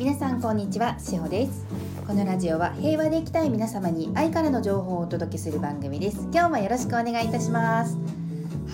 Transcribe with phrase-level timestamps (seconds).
[0.00, 1.66] 皆さんこんにちはしほです。
[2.06, 6.26] このラジオは平和で生きたい皆様に愛からの情報をお届けする番組です。
[6.32, 7.98] 今日もよろしくお願いいたします。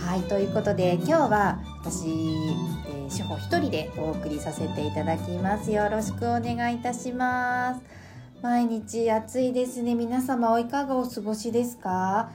[0.04, 5.73] はいということで今日は私、えー、しほ一人でお送りさせていただきます。
[5.73, 7.80] よろしくお願いいたします。
[8.40, 9.96] 毎日暑いですね。
[9.96, 12.30] 皆様おいかがお過ごしですか？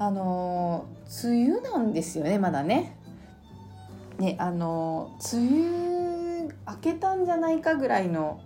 [0.00, 0.84] あの
[1.22, 2.96] 梅雨なんですよねまだね。
[4.18, 5.95] ねあの梅雨
[6.76, 8.40] 明けたんじゃないかぐらいの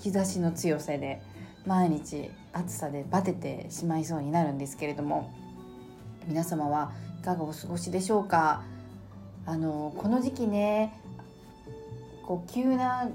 [0.00, 1.20] 日差しの強さで
[1.66, 5.32] 毎日暑さでバテてしまいそうになるんですけれども
[6.26, 8.62] 皆様はいかがお過ごしでしょうか？
[9.46, 10.98] あのこの時期ね
[12.26, 13.08] こう急な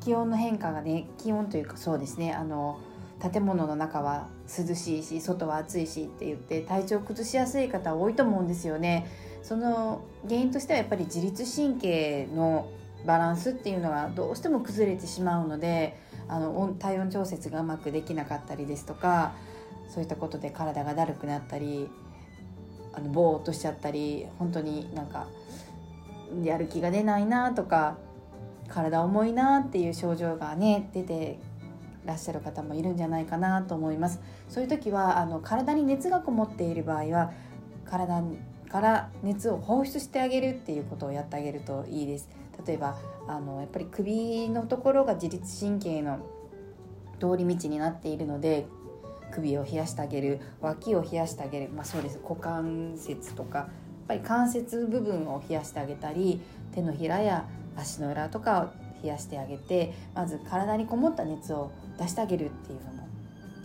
[0.00, 2.78] 気温の変化がね気温というかそうですねあの
[3.20, 9.06] 建物の中は涼しいし外は暑いしって言って体調崩しやすい方多いと思うんですよね。
[9.42, 12.68] その原因としてはやっぱり自律神経の
[13.06, 15.98] バランスっていうのがどうしても崩れてしまうので
[16.28, 19.32] あの体温調節がうまくできなかったりですとか
[19.88, 21.88] そういったことで体がだるくなったり
[22.92, 25.26] あのぼーっとしちゃったり本当になんか
[26.42, 27.98] やる気が出ないなとか
[28.68, 31.38] 体重いなっていう症状がね出て
[32.04, 34.20] らっしゃる方もいるんじゃないかなと思います。
[34.48, 37.32] そういう時はあの体に熱がこもっている場合は
[37.84, 38.22] 体
[38.72, 42.30] から熱を放出してあげるっていうことをやってあげるといいです。
[42.66, 42.96] 例えば
[43.28, 46.20] あのやっぱり首のところが自律神経の
[47.20, 48.66] 通り道になっているので
[49.30, 52.18] 首を冷やしてあげる脇を冷やしてあげる、まあ、そうです。
[52.22, 53.68] 股関節とかやっ
[54.08, 56.40] ぱり関節部分を冷やしてあげたり
[56.74, 63.06] 手のひらや足の裏とかを冷やしてあげてまず体にこもった熱を出してあげるっていうのも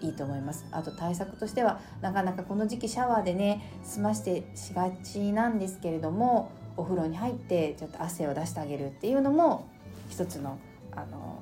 [0.02, 9.67] いいと思いますあと対策としてはなかなかこの時期シャワーでね済ましてしがちなんですけれどもお風呂に入ってちょっと汗を出してあげるっていうのも
[10.09, 10.59] 一つの
[10.95, 11.39] あの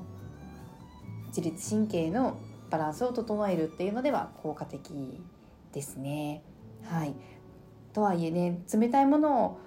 [1.27, 2.37] 自律神経の
[2.69, 5.21] バランスを整えるっていうのでは効果的
[5.73, 6.41] ですね。
[6.85, 7.13] はい、
[7.93, 9.59] とはいえね冷たいものを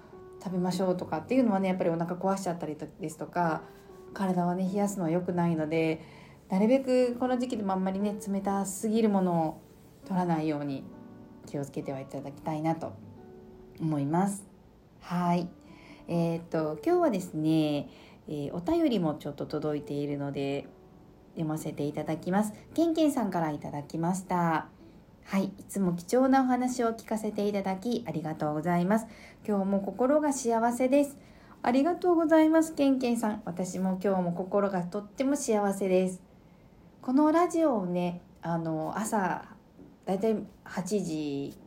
[0.43, 3.61] 食べましょうとかっていうのはねやっぱりお腹壊しちゃったりですとか
[4.13, 6.01] 体はね冷やすのは良くないので
[6.49, 9.61] なるべくこの時期でもあんまりね冷たすぎるものを
[10.05, 10.83] 取らないように
[11.45, 12.93] 気をつけてはいただきたいなと
[13.79, 14.47] 思います。
[15.01, 15.47] はい
[16.07, 17.87] えー、っと今日はですね、
[18.27, 20.65] えー、お便りもちょっと届いているので
[21.33, 22.53] 読ませていただきます。
[22.73, 24.67] けんけんさんからいただきました。
[25.25, 29.05] はい、いつも貴重なお話を聞かせていただきありがとうございます。
[29.47, 31.17] 今日も心が幸せです。
[31.61, 33.41] ありがとうございます、けんけんさん。
[33.45, 36.28] 私も今日も心がとっても幸せです。
[37.09, 39.43] このラジオをね、あの朝
[40.05, 41.57] だいたい8時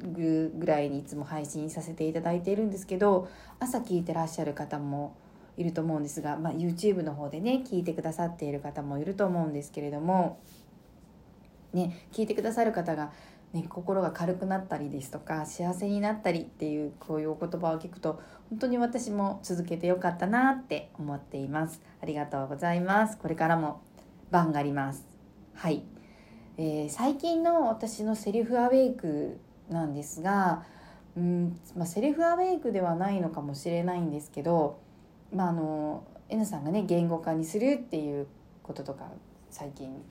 [0.00, 3.28] ぐらいにいつも配信させていただいているんですけど
[3.58, 5.16] 朝聞いてらっしゃる方も
[5.56, 10.38] いると思うんですが、まあ、YouTube の方でね聞いてくださっている方もいると思うんですけれども、
[11.72, 13.10] ね、聞いてくださる方が、
[13.52, 21.82] ね、心が軽くなったりですとか幸せになったりっていうこういうお言葉を聞くと本当に私も続けてよかったなって思っています。
[22.00, 23.18] ありがとうございます。
[23.18, 23.91] これからも。
[24.32, 25.06] 番があります。
[25.54, 25.84] はい、
[26.56, 29.38] えー、最近の私のセリフアウェイク
[29.68, 30.64] なんですが
[31.16, 34.80] うん、まあ、セルフアウェイクではないのかもしれないんですけど、
[35.32, 38.26] まあ、あの N さんがね言語化にするっていう
[38.62, 39.10] こととか
[39.50, 40.02] 最近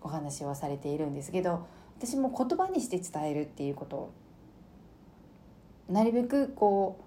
[0.00, 1.66] お話はされているんですけど
[1.98, 4.12] 私も言葉にして伝えるっていうこと
[5.88, 7.02] なるべくこう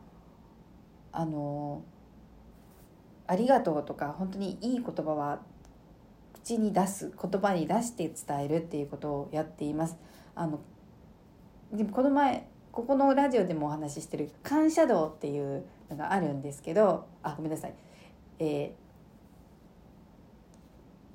[1.11, 1.83] あの
[3.27, 5.41] 「ありがとう」とか本当にいい言葉は
[6.45, 9.97] 口に出す言葉に出して伝えるっていうことをやっています。
[10.35, 10.59] あの
[11.73, 17.73] でもこの前ここのラジオでもお話ししてる感謝道っていうのがあるんですけどあごめんなさい
[18.37, 18.75] え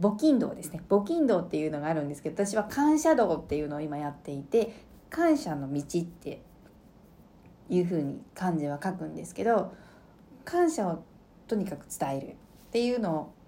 [0.00, 4.74] ー、募金道ですね募金道っていうのがあるんですけど私は感謝道っていうのを今やっていて
[5.10, 6.40] 感謝の道って
[7.68, 9.74] いうふうに漢字は書くんですけど
[10.46, 11.04] 感謝を
[11.46, 12.34] とにかく伝えるっ
[12.72, 13.39] ていうのを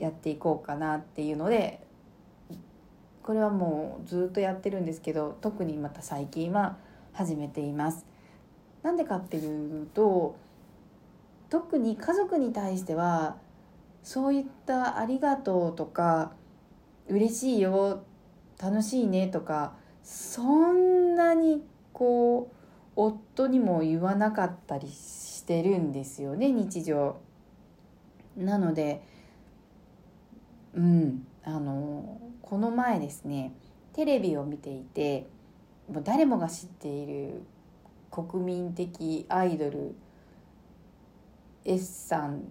[0.00, 1.80] やっていこうかなっていうので
[3.22, 6.78] これはもうずっとやってるんですけど特にまた最近は
[7.12, 8.06] 始めています。
[8.82, 10.36] なんでかっていうと
[11.50, 13.36] 特に家族に対しては
[14.02, 16.32] そういった「ありがとう」とか
[17.08, 18.02] 「嬉しいよ」
[18.60, 21.62] 「楽しいね」とかそんなに
[21.92, 22.54] こう
[22.96, 27.16] 夫にも言わなかったりしてるんですよね日常。
[28.36, 29.02] なので
[30.74, 31.26] うん。
[31.42, 33.54] あのこの前ですね
[33.94, 35.26] テレビを見ていて
[35.90, 37.42] もう誰もが知っている
[38.10, 39.94] 国民的アイドル
[41.64, 42.44] S さん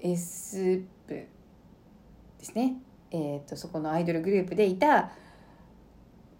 [0.00, 1.28] S 部で
[2.40, 2.76] すね、
[3.10, 5.12] えーと、そこのアイドルグループでいた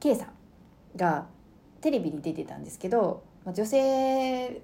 [0.00, 0.28] K さん
[0.96, 1.26] が
[1.80, 4.60] テレビに出てたんですけど女性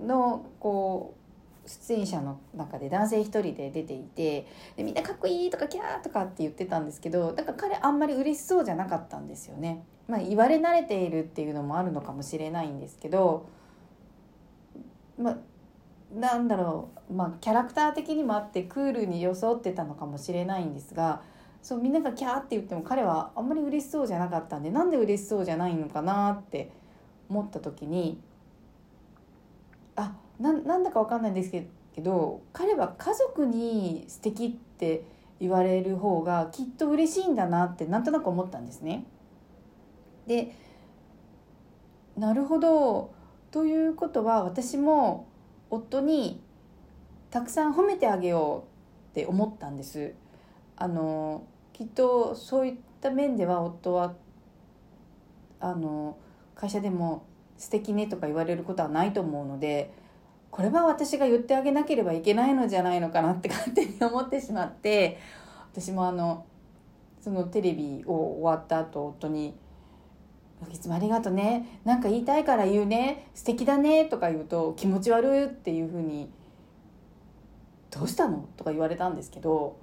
[0.00, 1.19] のこう
[1.66, 4.46] 出演者の中で男性一人で出ていて
[4.76, 9.84] でみんなかっこいいとかキャーとかって言ってたんですけどだから彼あんまり嬉しそうじゃなかったんですよね。
[10.08, 13.48] まあ、言われ慣れているっていうのもあるのかもしれないんですけど、
[15.16, 15.36] まあ、
[16.12, 21.22] なんだろう、まあ、キャラクター的にもあってクールに装ってたのかもしれないんですが
[21.62, 26.72] そうみんながキャーって言っても彼はあんまり嬉しそうじゃなかったんでなんで嬉しそうじゃないのかなって
[27.28, 28.20] 思った時に
[29.94, 31.66] あっななんだか分かんないんですけ
[31.98, 35.04] ど彼は家族に素敵って
[35.38, 39.04] 言われる方がきっと嬉しいんだなってなんとなく思ったんですね。
[40.26, 40.54] で
[42.16, 43.12] なるほど
[43.50, 45.26] ということは私も
[45.70, 46.42] 夫に
[47.30, 48.64] たくさん褒めてあげよ
[49.14, 50.14] うって思ったんです。
[50.76, 54.14] あのきっとそういった面では夫は
[55.60, 56.16] あの
[56.54, 57.24] 会社でも
[57.58, 59.92] 素敵ねとか言われることはないと思うので
[60.50, 65.18] これは私が言ってあげなければいけないのじゃないのかなって勝手に思ってしまって
[65.72, 66.44] 私もあの
[67.20, 69.54] そのテレビを終わった後夫に
[70.72, 76.28] 「いつもありがとうねなんか言いたいから言うね素敵だね」とか言うと気持ち悪いっていうふうに
[77.90, 79.76] 「どうしたの?」とか言われたんですけど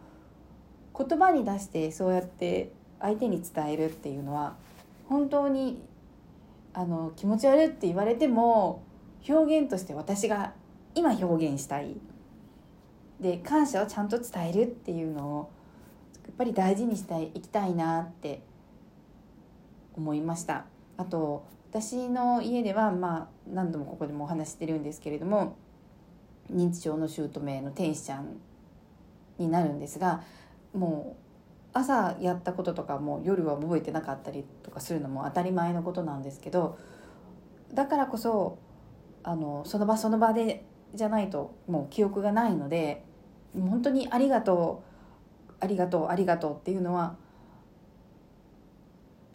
[0.98, 4.56] 言葉に出してそうやって相手に伝えるっていうのは
[5.08, 5.82] 本当に
[6.74, 8.82] あの気持ち悪いって言われても
[9.28, 10.54] 表現として私が
[10.96, 11.96] 今表現したい。
[13.20, 15.52] で感謝をちゃんと伝えるっていうのを
[16.26, 18.42] やっぱり大事にしていきたいなって
[19.96, 20.66] 思いました。
[20.98, 25.58] あと私の家ではまあ何度もここでもお話してるんですけれども
[26.52, 28.38] 認知症の姑の天使ちゃん
[29.38, 30.24] になるんですが
[30.74, 31.28] もう
[31.74, 36.78] 朝やったこととかも夜は覚えてなかったりとかするのも当たり前のことなんですけど
[37.74, 38.58] だからこそ
[39.28, 40.64] あのその場その場で
[40.96, 43.04] じゃないともう記憶がないので
[43.54, 44.84] 本当にありがと
[45.52, 47.18] うありがとうありがとうっていうのは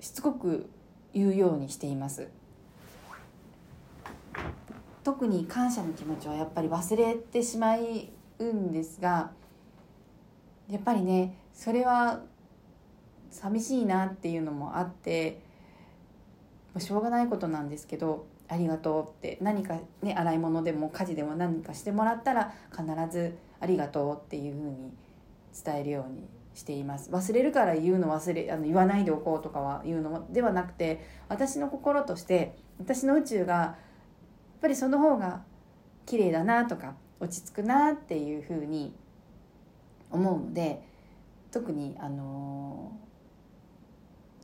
[0.00, 0.70] しつこく
[1.12, 2.30] 言うようにしています。
[5.04, 7.74] 特に感謝の気持ちはやっぱり忘れてしま
[8.38, 9.32] うんですが
[10.70, 12.20] やっぱりねそれは
[13.30, 15.42] 寂しいなっていうのもあって
[16.78, 24.92] しょうがないことなんですけどありがとうって何かね洗い物でも家事でも何かしてもらったら必ずありがとうっていうふうに
[25.64, 27.10] 伝えるようにしています。
[27.10, 35.42] 忘れるから言うの忘れあの言わないでおこうとかは言うのではなくて私の心として私の宇宙がやっぱりその方が
[36.04, 38.92] 綺麗だなとか落ち着くなっていうふうに
[40.10, 40.82] 思うので
[41.50, 42.92] 特にあの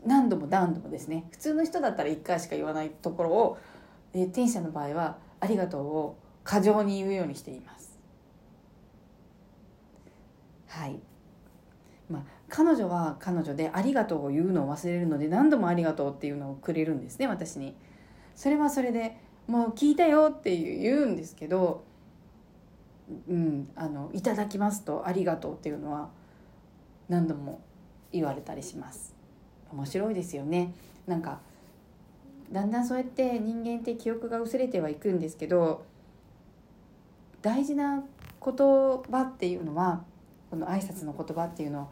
[0.03, 3.59] ー、何度も何度もですね普通の人だったら1回しか言わないところを、
[4.13, 7.99] えー、天使の場合は「ありがとう」を過剰に言うようにしています。
[10.67, 11.01] はい
[12.11, 17.77] まあ、彼女は彼女で「ありがとう」を言うのを忘れるので何度も「ありがとう」っていうのをくれるんですね私に。
[18.35, 19.17] それはそれで
[19.49, 21.83] もう聞いたよって言うんですけど
[23.29, 26.11] うん、あのいただきますとありがとうっていうのは
[27.09, 27.61] 何度も
[28.13, 29.15] 言われたりします
[29.73, 30.75] 面白いですよね
[31.07, 31.41] なんか
[32.53, 35.85] だんだんそうやって人間って記憶が薄れてはいくんですけど
[37.43, 38.03] 大事な
[38.45, 40.03] 言葉っていうのは
[40.51, 41.89] この挨拶の言葉っていうのを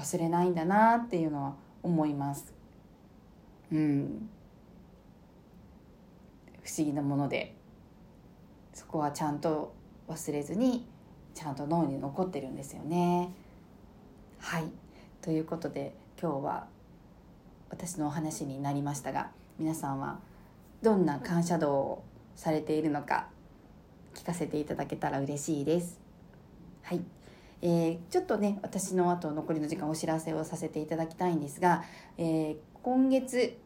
[0.00, 2.52] 忘れないんだなっていうのは思います。
[3.72, 4.28] うん。
[6.62, 7.54] 不思議なもので。
[8.80, 9.74] そこはちゃんと
[10.08, 10.86] 忘れずに
[11.34, 13.30] ちゃんと脳に残ってるんですよね。
[14.38, 14.64] はい。
[15.20, 16.66] ということで今日は
[17.68, 20.18] 私のお話になりましたが皆さんは
[20.80, 23.28] どんな感謝道をされているのか
[24.14, 26.00] 聞かせていただけたら嬉しいです。
[26.82, 27.02] はい、
[27.60, 31.84] えー、ちょっとね私の後残りの時間お知らせをさせていただきたいんですが、
[32.16, 33.58] えー、今月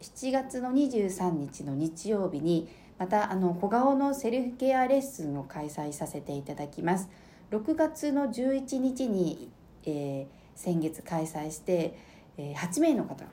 [0.00, 2.66] 7月の23日の日曜日に
[2.98, 7.10] またあの小顔のセルフケアレッスンを開催させていただきます
[7.50, 9.50] 6月の11日に、
[9.84, 11.98] えー、先月開催して、
[12.38, 13.26] えー、8名の方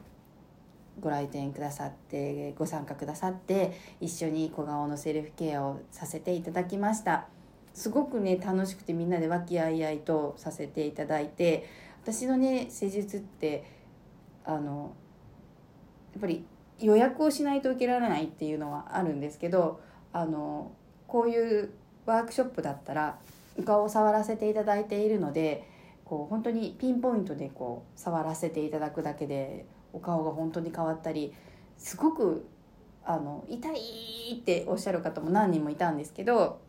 [1.00, 7.28] ご来店くださってご参加くださって一緒に小顔のセルフケアをさせていただきました。
[7.74, 11.70] すごくね楽しくてみんなで和気あいあいとさせていただいて
[12.04, 13.64] 私のね施術って
[14.44, 14.94] あの
[16.14, 16.46] やっぱり
[16.80, 19.80] 予約をしないと受けられないっていうのはあるんですけど
[20.12, 20.72] あの
[21.08, 21.72] こういう
[22.06, 23.20] ワークショップだったら
[23.58, 25.68] お顔を触らせていただいているので
[26.04, 31.34] こう本当にピンポイントでこう触らせていただくだけでお顔が本当に変わったり
[31.78, 32.46] すごく
[33.04, 36.60] あの痛いっておっしゃる方も何人もいたんですけど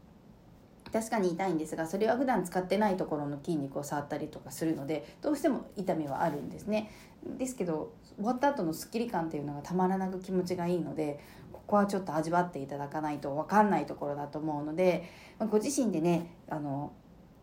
[0.93, 6.91] 確かに痛いんですがそれは普段使ってないところの筋肉を触ったりとかするのでどうしても痛みはあるんですね。
[7.38, 11.21] ですけど終わった後のスッキリ感っていうのがたまらなく気持ちがいいので
[11.52, 15.09] ここはちょっと味わっていただかないと分かんないところだと思うので
[15.50, 16.93] ご自身でねあの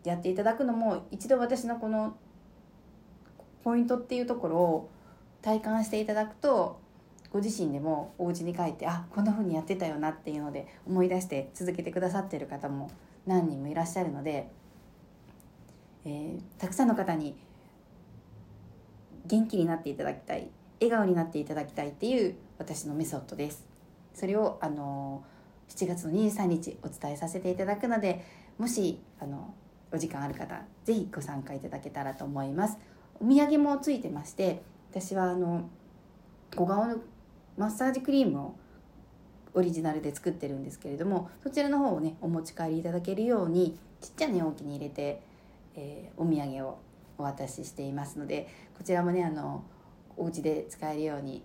[0.04, 2.16] やっていただくのも一度私のこの
[3.64, 4.90] ポイントっていうところを
[5.42, 6.80] 体感していただくと
[7.32, 12.90] ご自身でもお家に帰ってあこんな風にやってたよなっていうので思い出して続けてくださってる方も
[13.26, 14.50] 何人もいらっしゃるので、
[16.04, 17.36] えー、たくさんの方に
[19.26, 20.48] 元気になっていただきたい
[20.80, 23.64] 笑顔になっていただきたいっていう私のメソッドです。
[24.14, 25.22] それをあの
[25.68, 28.24] 7月の23日お伝えさせていただくので
[28.58, 29.54] もしあの
[29.92, 32.78] お時間ある方是非ご参加いただけたらと思います。
[33.20, 35.68] お土産もついてまして私はあの
[36.56, 36.96] 小顔の
[37.56, 38.54] マッサージクリームを
[39.54, 45.22] オリジナルで作ってるんですけれどもそちらの方をねお持ち帰りいただけるようにちっちゃな容器に入れて、
[45.76, 46.78] えー、お土産を
[47.18, 49.64] お渡ししていますのでこちらもねあの
[50.16, 51.42] お家で使えるように。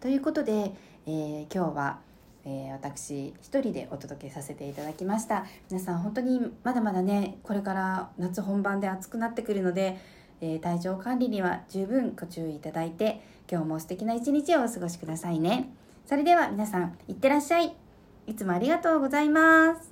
[0.00, 0.74] ということで、
[1.06, 2.00] えー、今日は、
[2.44, 10.00] えー、私一人でお届けさせていただきました皆さん本当にまだまだねこれから夏本番で暑くなってくるので
[10.42, 15.70] えー、体調管理には十分ご注意いただいて今日も素敵な一日をお過ごしくださいね。
[16.04, 17.74] それでは皆さんいってらっしゃい。
[18.26, 19.91] いつもありがとうございます。